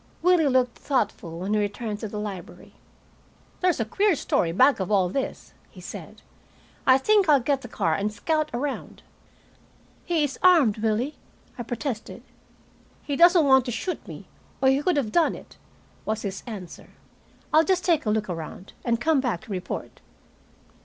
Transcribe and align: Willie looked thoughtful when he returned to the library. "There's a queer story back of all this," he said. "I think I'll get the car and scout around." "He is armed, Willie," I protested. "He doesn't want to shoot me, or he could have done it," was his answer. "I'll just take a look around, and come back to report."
Willie 0.23 0.47
looked 0.47 0.79
thoughtful 0.79 1.37
when 1.37 1.53
he 1.53 1.59
returned 1.59 1.99
to 1.99 2.07
the 2.07 2.17
library. 2.19 2.73
"There's 3.59 3.79
a 3.79 3.85
queer 3.85 4.15
story 4.15 4.51
back 4.51 4.79
of 4.79 4.89
all 4.91 5.09
this," 5.09 5.53
he 5.69 5.79
said. 5.79 6.23
"I 6.87 6.97
think 6.97 7.29
I'll 7.29 7.39
get 7.39 7.61
the 7.61 7.67
car 7.67 7.93
and 7.93 8.11
scout 8.11 8.49
around." 8.51 9.03
"He 10.03 10.23
is 10.23 10.39
armed, 10.41 10.79
Willie," 10.79 11.17
I 11.55 11.61
protested. 11.61 12.23
"He 13.03 13.15
doesn't 13.15 13.45
want 13.45 13.63
to 13.65 13.71
shoot 13.71 14.07
me, 14.07 14.25
or 14.59 14.69
he 14.69 14.81
could 14.81 14.97
have 14.97 15.11
done 15.11 15.35
it," 15.35 15.57
was 16.03 16.23
his 16.23 16.41
answer. 16.47 16.89
"I'll 17.53 17.63
just 17.63 17.85
take 17.85 18.03
a 18.03 18.09
look 18.09 18.27
around, 18.27 18.73
and 18.83 18.99
come 18.99 19.21
back 19.21 19.41
to 19.41 19.51
report." 19.51 20.01